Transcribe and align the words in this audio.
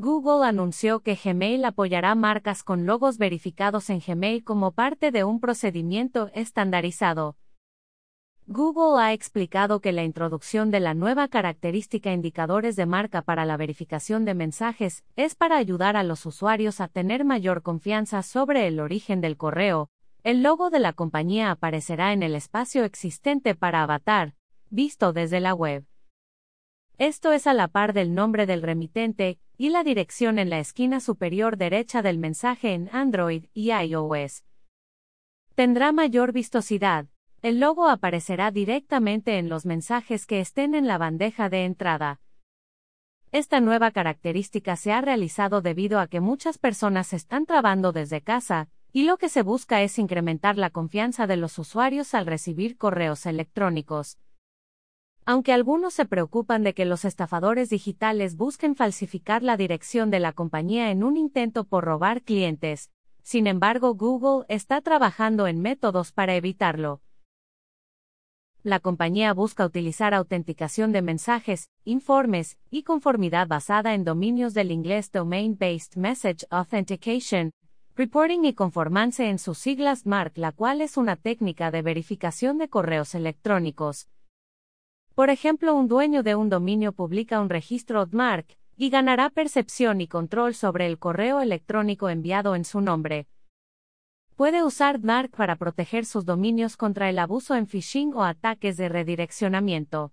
Google 0.00 0.46
anunció 0.46 1.00
que 1.00 1.14
Gmail 1.14 1.62
apoyará 1.62 2.14
marcas 2.14 2.62
con 2.62 2.86
logos 2.86 3.18
verificados 3.18 3.90
en 3.90 4.00
Gmail 4.00 4.42
como 4.42 4.72
parte 4.72 5.10
de 5.10 5.24
un 5.24 5.40
procedimiento 5.40 6.30
estandarizado. 6.32 7.36
Google 8.46 9.02
ha 9.02 9.12
explicado 9.12 9.80
que 9.80 9.92
la 9.92 10.02
introducción 10.02 10.70
de 10.70 10.80
la 10.80 10.94
nueva 10.94 11.28
característica 11.28 12.14
indicadores 12.14 12.76
de 12.76 12.86
marca 12.86 13.20
para 13.20 13.44
la 13.44 13.58
verificación 13.58 14.24
de 14.24 14.32
mensajes 14.32 15.04
es 15.16 15.34
para 15.34 15.58
ayudar 15.58 15.98
a 15.98 16.02
los 16.02 16.24
usuarios 16.24 16.80
a 16.80 16.88
tener 16.88 17.26
mayor 17.26 17.60
confianza 17.60 18.22
sobre 18.22 18.66
el 18.68 18.80
origen 18.80 19.20
del 19.20 19.36
correo. 19.36 19.90
El 20.24 20.42
logo 20.42 20.70
de 20.70 20.78
la 20.78 20.94
compañía 20.94 21.50
aparecerá 21.50 22.14
en 22.14 22.22
el 22.22 22.34
espacio 22.34 22.84
existente 22.84 23.54
para 23.54 23.82
Avatar, 23.82 24.34
visto 24.70 25.12
desde 25.12 25.40
la 25.40 25.52
web. 25.52 25.89
Esto 27.00 27.32
es 27.32 27.46
a 27.46 27.54
la 27.54 27.66
par 27.66 27.94
del 27.94 28.14
nombre 28.14 28.44
del 28.44 28.60
remitente 28.60 29.38
y 29.56 29.70
la 29.70 29.82
dirección 29.84 30.38
en 30.38 30.50
la 30.50 30.58
esquina 30.58 31.00
superior 31.00 31.56
derecha 31.56 32.02
del 32.02 32.18
mensaje 32.18 32.74
en 32.74 32.90
Android 32.92 33.46
y 33.54 33.72
iOS. 33.72 34.44
Tendrá 35.54 35.92
mayor 35.92 36.32
vistosidad, 36.32 37.06
el 37.40 37.58
logo 37.58 37.88
aparecerá 37.88 38.50
directamente 38.50 39.38
en 39.38 39.48
los 39.48 39.64
mensajes 39.64 40.26
que 40.26 40.40
estén 40.40 40.74
en 40.74 40.86
la 40.86 40.98
bandeja 40.98 41.48
de 41.48 41.64
entrada. 41.64 42.20
Esta 43.32 43.60
nueva 43.60 43.92
característica 43.92 44.76
se 44.76 44.92
ha 44.92 45.00
realizado 45.00 45.62
debido 45.62 46.00
a 46.00 46.06
que 46.06 46.20
muchas 46.20 46.58
personas 46.58 47.14
están 47.14 47.46
trabando 47.46 47.92
desde 47.92 48.20
casa, 48.20 48.68
y 48.92 49.04
lo 49.04 49.16
que 49.16 49.30
se 49.30 49.40
busca 49.40 49.80
es 49.80 49.98
incrementar 49.98 50.58
la 50.58 50.68
confianza 50.68 51.26
de 51.26 51.38
los 51.38 51.58
usuarios 51.58 52.12
al 52.12 52.26
recibir 52.26 52.76
correos 52.76 53.24
electrónicos. 53.24 54.18
Aunque 55.30 55.52
algunos 55.52 55.94
se 55.94 56.06
preocupan 56.06 56.64
de 56.64 56.74
que 56.74 56.84
los 56.84 57.04
estafadores 57.04 57.70
digitales 57.70 58.36
busquen 58.36 58.74
falsificar 58.74 59.44
la 59.44 59.56
dirección 59.56 60.10
de 60.10 60.18
la 60.18 60.32
compañía 60.32 60.90
en 60.90 61.04
un 61.04 61.16
intento 61.16 61.62
por 61.62 61.84
robar 61.84 62.22
clientes, 62.22 62.90
sin 63.22 63.46
embargo 63.46 63.94
Google 63.94 64.44
está 64.48 64.80
trabajando 64.80 65.46
en 65.46 65.60
métodos 65.60 66.10
para 66.10 66.34
evitarlo 66.34 67.00
la 68.64 68.80
compañía 68.80 69.32
busca 69.32 69.64
utilizar 69.64 70.14
autenticación 70.14 70.90
de 70.90 71.00
mensajes, 71.00 71.70
informes 71.84 72.58
y 72.68 72.82
conformidad 72.82 73.46
basada 73.46 73.94
en 73.94 74.02
dominios 74.02 74.52
del 74.52 74.72
inglés 74.72 75.12
Domain-Based 75.12 75.96
Message 75.96 76.44
Authentication, 76.50 77.52
Reporting 77.94 78.44
y 78.44 78.54
conformance 78.54 79.20
en 79.20 79.38
sus 79.38 79.58
siglas 79.58 80.06
MARC, 80.06 80.36
la 80.38 80.50
cual 80.50 80.80
es 80.80 80.96
una 80.96 81.14
técnica 81.14 81.70
de 81.70 81.82
verificación 81.82 82.58
de 82.58 82.68
correos 82.68 83.14
electrónicos. 83.14 84.08
Por 85.14 85.30
ejemplo, 85.30 85.74
un 85.74 85.88
dueño 85.88 86.22
de 86.22 86.34
un 86.34 86.48
dominio 86.48 86.92
publica 86.92 87.40
un 87.40 87.48
registro 87.48 88.06
MARC 88.10 88.56
y 88.76 88.90
ganará 88.90 89.28
percepción 89.28 90.00
y 90.00 90.08
control 90.08 90.54
sobre 90.54 90.86
el 90.86 90.98
correo 90.98 91.40
electrónico 91.40 92.08
enviado 92.08 92.54
en 92.54 92.64
su 92.64 92.80
nombre. 92.80 93.26
Puede 94.36 94.64
usar 94.64 95.00
DMARC 95.00 95.36
para 95.36 95.56
proteger 95.56 96.06
sus 96.06 96.24
dominios 96.24 96.78
contra 96.78 97.10
el 97.10 97.18
abuso 97.18 97.54
en 97.56 97.66
phishing 97.66 98.14
o 98.14 98.24
ataques 98.24 98.78
de 98.78 98.88
redireccionamiento. 98.88 100.12